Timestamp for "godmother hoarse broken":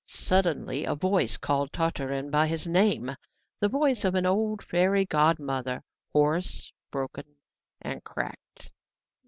5.05-7.35